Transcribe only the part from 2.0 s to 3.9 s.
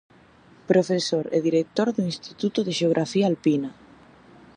Instituto de Xeografía Alpina.